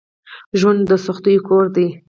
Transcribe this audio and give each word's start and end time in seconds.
ژوند 0.59 0.81
دسختیو 0.91 1.45
کور 1.47 1.65
دی 1.75 1.87